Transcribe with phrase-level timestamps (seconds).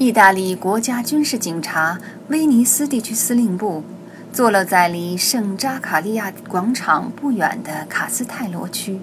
[0.00, 1.98] 意大利国家军事警察
[2.28, 3.84] 威尼斯地区司令部
[4.32, 8.98] 坐落在离圣扎卡利亚广场不远的卡斯泰罗区。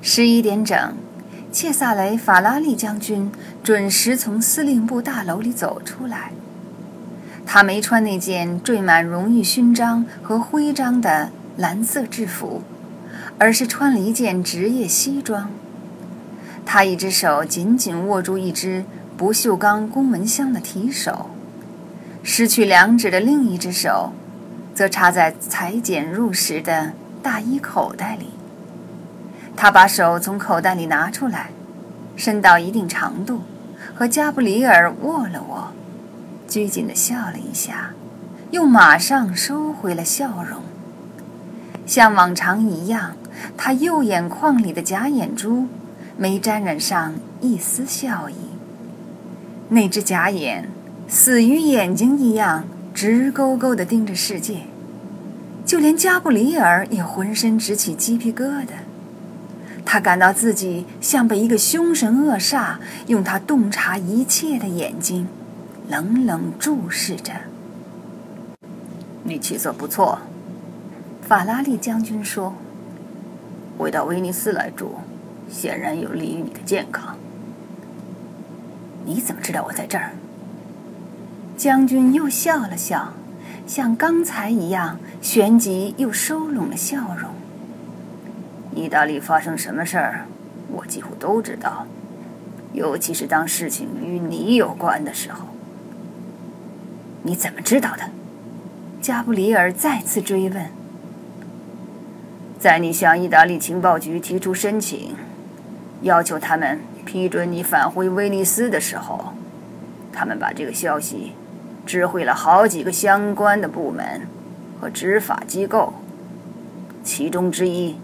[0.00, 0.96] 十一点整，
[1.52, 3.30] 切萨雷·法拉利将军
[3.62, 6.32] 准时从司令部大楼里走出来。
[7.44, 11.28] 他没穿那件缀满荣誉勋章和徽章的
[11.58, 12.62] 蓝色制服，
[13.36, 15.50] 而是穿了一件职业西装。
[16.64, 18.86] 他一只手紧紧握住一只。
[19.16, 21.30] 不锈钢公文箱的提手，
[22.22, 24.12] 失去两指的另一只手，
[24.74, 28.30] 则插在裁剪入时的大衣口袋里。
[29.56, 31.50] 他把手从口袋里拿出来，
[32.16, 33.42] 伸到一定长度，
[33.94, 35.72] 和加布里尔握了握，
[36.48, 37.92] 拘谨地笑了一下，
[38.50, 40.60] 又马上收回了笑容。
[41.86, 43.14] 像往常一样，
[43.56, 45.68] 他右眼眶里的假眼珠
[46.16, 48.34] 没沾染上一丝笑意。
[49.70, 50.68] 那只假眼，
[51.08, 54.62] 死鱼眼睛一样直勾勾地盯着世界，
[55.64, 58.84] 就连加布里尔也浑身直起鸡皮疙瘩。
[59.84, 65.28] 他感到自己像被一个凶神恶煞用他洞察一切的眼睛
[65.88, 67.32] 冷冷注视着。
[69.24, 70.18] 你气色不错，
[71.22, 72.54] 法拉利将军说
[73.78, 74.96] ：“回到威尼斯来住，
[75.50, 77.16] 显然有利于你的健康。”
[79.04, 80.12] 你怎么知道我在这儿？
[81.56, 83.12] 将军又笑了笑，
[83.66, 87.30] 像刚才一样旋即又收拢了笑容。
[88.74, 90.26] 意大利发生什么事儿，
[90.68, 91.86] 我几乎都知道，
[92.72, 95.46] 尤其是当事情与你有关的时候。
[97.22, 98.10] 你怎么知道的？
[99.00, 100.66] 加布里尔再次追问。
[102.58, 105.14] 在你向意大利情报局提出申请，
[106.02, 106.80] 要求他们。
[107.04, 109.34] 批准你返回威尼斯的时候，
[110.12, 111.32] 他们把这个消息
[111.84, 114.22] 知会了好几个相关的部门
[114.80, 115.94] 和执法机构，
[117.02, 117.96] 其中之一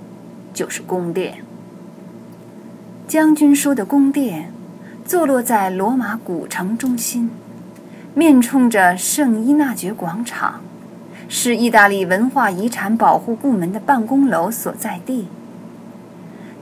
[0.52, 1.42] 就是宫殿。
[3.08, 4.52] 将军说的宫殿，
[5.04, 7.30] 坐落在罗马古城中心，
[8.14, 10.60] 面冲着圣伊纳爵广场，
[11.28, 15.26] 是意大利文化遗产保护部门的办公楼所在地。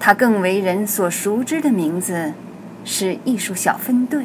[0.09, 2.33] 他更为人所熟知的名字
[2.83, 4.25] 是艺术小分队。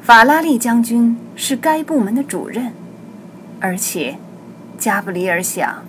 [0.00, 2.72] 法拉利将军是该部门的主任，
[3.60, 4.16] 而且，
[4.78, 5.84] 加布里尔想，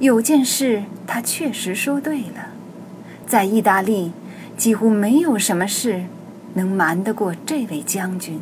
[0.00, 2.48] 有件事他确实说对了，
[3.24, 4.10] 在意大利，
[4.56, 6.06] 几乎没有什么事
[6.54, 8.40] 能瞒得过这位将军。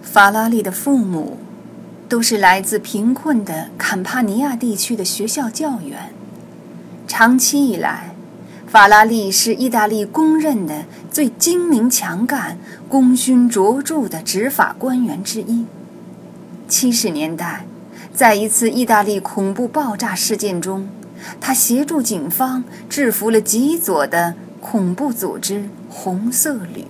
[0.00, 1.36] 法拉利的父母
[2.08, 6.15] 都是来自贫困的坎帕尼亚地区的学校教员。
[7.06, 8.14] 长期以来，
[8.66, 12.58] 法拉利是意大利公认的最精明强干、
[12.88, 15.64] 功勋卓著的执法官员之一。
[16.68, 17.64] 七十年代，
[18.12, 20.88] 在一次意大利恐怖爆炸事件中，
[21.40, 26.86] 他协助警方制服了极左的恐怖组织“红色旅”。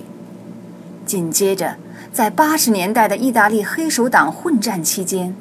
[1.05, 1.77] 紧接着，
[2.11, 5.37] 在八十年代的意大利黑手党混战期间，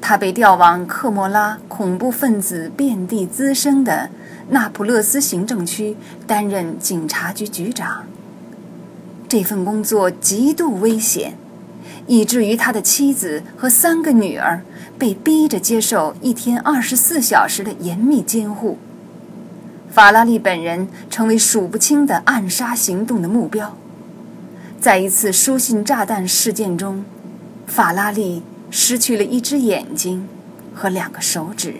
[0.00, 4.10] 他被调往科莫拉恐怖分子遍地滋生的
[4.48, 5.96] 那不勒斯行政区
[6.26, 8.06] 担任警察局局长。
[9.28, 11.36] 这份工作极度危险，
[12.06, 14.62] 以至于他的妻子和三个女儿
[14.98, 18.78] 被逼着接受一天二十四小时的严密监护。
[19.90, 23.76] 法拉利本人成为数不清的暗杀行动的目标。
[24.80, 27.04] 在一次书信炸弹事件中，
[27.66, 28.42] 法拉利。
[28.68, 30.26] 失去了一只眼睛
[30.74, 31.76] 和两个手指。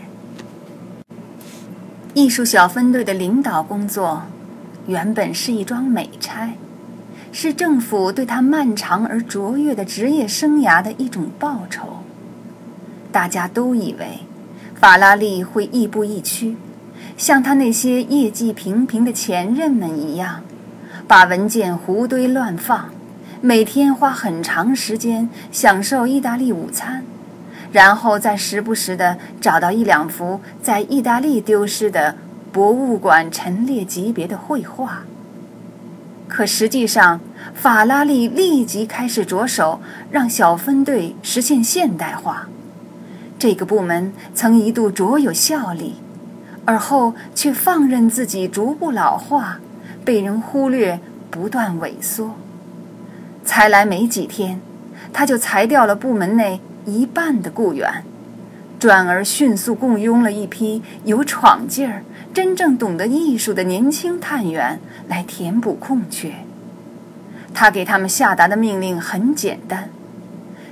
[2.17, 4.23] 艺术小分队的领导工作
[4.87, 6.55] 原本是一桩美差，
[7.31, 11.99] 是政府对他漫长而卓越的职业生涯的一种报酬。
[13.13, 14.21] 大家都以为
[14.75, 16.57] 法拉利会亦步亦趋，
[17.19, 20.41] 像他那些业绩平平的前任们一样，
[21.07, 22.89] 把文件胡堆乱放。
[23.43, 27.05] 每天花很长时间享受意大利午餐，
[27.73, 32.17] 然后再时不时地找到一两幅在意大利丢失的
[32.53, 35.03] 博物馆陈列级别的绘画。
[36.29, 37.21] 可实际上，
[37.55, 39.81] 法拉利立即开始着手
[40.11, 42.49] 让小分队实现现代化。
[43.39, 45.97] 这个部门曾一度卓有效力，
[46.65, 49.61] 而后却放任自己逐步老化，
[50.05, 50.99] 被人忽略，
[51.31, 52.35] 不断萎缩。
[53.45, 54.61] 才来没几天，
[55.13, 58.05] 他就裁掉了部门内一半的雇员，
[58.79, 64.79] 转而迅速雇佣了一批有闯劲儿、真正懂得艺术的年轻探员
[65.09, 66.33] 来填补空缺。
[67.53, 69.91] 他给他们下达的命令很简单：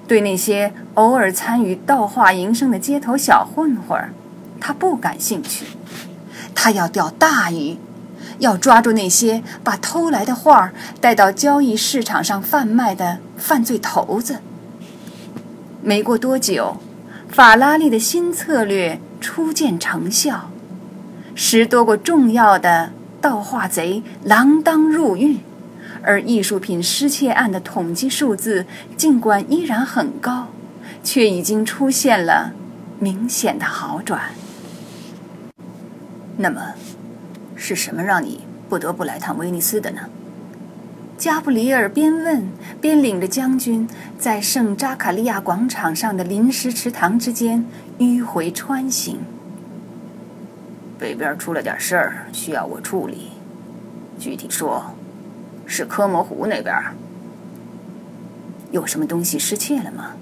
[0.07, 3.99] 对那些偶尔参与盗画营生的街头小混混，
[4.61, 5.67] 他不感兴趣。
[6.55, 7.77] 他要钓大鱼，
[8.39, 14.39] 要抓住那些把偷来的画带到交易市场上贩卖的犯罪头子。
[15.87, 16.79] 没过多久，
[17.29, 20.51] 法拉利的新策略初见成效，
[21.35, 22.91] 十多个重要的
[23.21, 25.41] 盗画贼锒铛入狱，
[26.03, 28.65] 而艺术品失窃案的统计数字
[28.97, 30.47] 尽管依然很高，
[31.03, 32.55] 却已经出现了
[32.99, 34.31] 明显的好转。
[36.39, 36.73] 那么，
[37.55, 38.41] 是什么让你
[38.71, 40.09] 不得不来趟威尼斯的呢？
[41.17, 42.49] 加布里尔边问
[42.81, 43.89] 边领着将军
[44.19, 47.65] 在圣扎卡利亚广场上的临时池塘之间
[47.99, 49.21] 迂回穿行。
[50.99, 53.33] 北边出了点事儿，需要我处理。
[54.19, 54.95] 具体说，
[55.67, 56.75] 是科摩湖那边。
[58.71, 60.13] 有什么东西失窃了吗？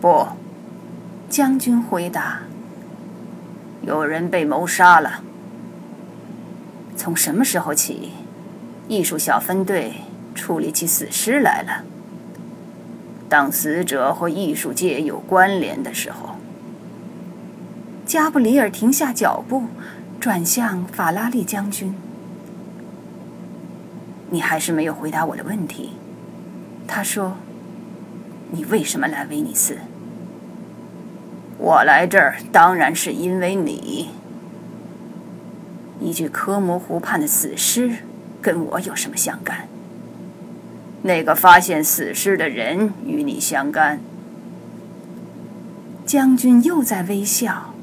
[0.00, 0.26] 不，
[1.30, 2.42] 将军回答。
[3.82, 5.22] 有人被谋杀了。
[6.96, 8.12] 从什么时候起？
[8.88, 9.92] 艺术小分队
[10.34, 11.84] 处理起死尸来了。
[13.28, 16.36] 当死者和艺术界有关联的时候，
[18.06, 19.64] 加布里尔停下脚步，
[20.18, 21.94] 转向法拉利将军
[24.30, 25.90] ：“你还是没有回答我的问题。”
[26.88, 27.36] 他说
[28.50, 29.76] ：“你为什么来威尼斯？”
[31.60, 34.08] 我来这儿当然是因为你。
[36.00, 38.07] 一具科摩湖畔的死尸。
[38.40, 39.68] 跟我有什么相干？
[41.02, 44.00] 那个发现死尸的人与你相干。
[46.04, 47.74] 将军又在微笑，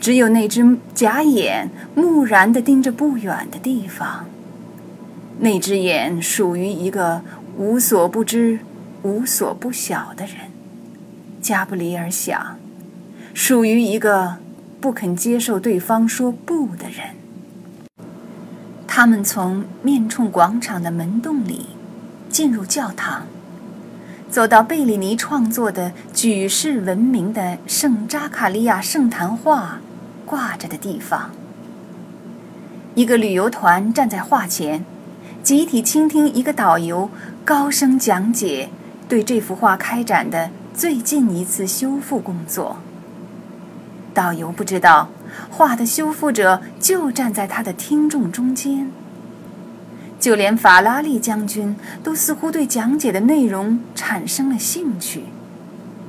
[0.00, 4.26] 只有那只假眼木然地盯着不远的地方。
[5.40, 7.22] 那只眼属于一个
[7.56, 8.60] 无所不知、
[9.02, 10.34] 无所不晓的人。
[11.42, 12.58] 加布里尔想，
[13.34, 14.36] 属于一个
[14.80, 17.19] 不肯接受对方说不的人。
[19.00, 21.68] 他们从面冲广场的门洞里
[22.28, 23.22] 进入教堂，
[24.28, 29.80] 走到贝里尼创作的举世闻名的圣扎卡利亚圣坛画
[30.26, 31.30] 挂着的地方。
[32.94, 34.84] 一个旅游团站在画前，
[35.42, 37.08] 集体倾听一个导游
[37.42, 38.68] 高声讲解
[39.08, 42.76] 对这幅画开展的最近一次修复工作。
[44.12, 45.08] 导游不知道。
[45.50, 48.90] 画的修复者就站在他的听众中间，
[50.18, 55.24] 就连法拉利将军都似乎对讲解的内容产生了兴趣，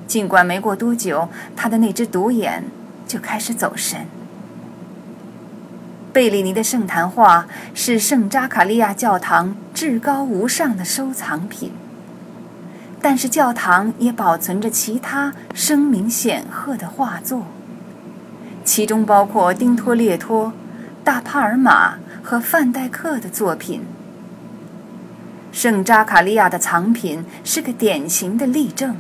[0.08, 2.66] 尽管没过多久，他的那只独眼
[3.08, 4.06] 就开始走神。
[6.14, 11.72] 贝里尼的圣坛画是圣扎卡利亚教堂至高无上的收藏品，
[13.02, 17.46] 但是教堂也保存着其他声名显赫的画作。
[18.64, 20.54] 其中包括丁托列托、
[21.04, 23.82] 大帕尔马和范戴克的作品。
[25.52, 28.96] 圣扎卡利亚的藏品是个典型的例证，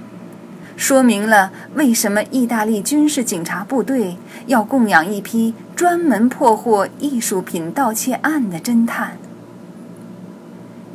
[0.75, 4.18] 说明了为什么意大利军事警察部队
[4.48, 9.18] 要供养一批专门破获艺术品盗窃案的侦探。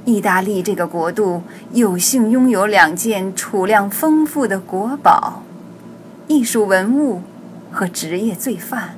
[0.04, 1.42] 意大利这个国度
[1.72, 5.42] 有幸拥有两件储量丰富的国宝——
[6.28, 7.22] 艺术文物。
[7.76, 8.96] 和职业罪犯，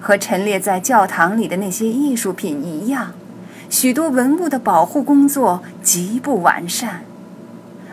[0.00, 3.12] 和陈列在教堂里的那些艺术品一样，
[3.70, 7.04] 许多文物的保护工作极不完善，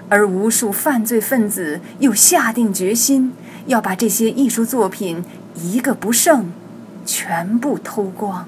[0.10, 3.34] 而无数犯罪分子又下定决心
[3.68, 6.52] 要把这些艺术作品一个不剩
[7.06, 8.48] 全部偷光。